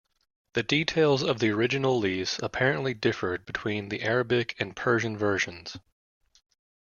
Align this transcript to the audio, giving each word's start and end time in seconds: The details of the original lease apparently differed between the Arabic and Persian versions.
The 0.53 0.63
details 0.63 1.21
of 1.21 1.37
the 1.37 1.51
original 1.51 1.99
lease 1.99 2.39
apparently 2.41 2.95
differed 2.95 3.45
between 3.45 3.89
the 3.89 4.01
Arabic 4.01 4.55
and 4.59 4.75
Persian 4.75 5.15
versions. 5.15 5.77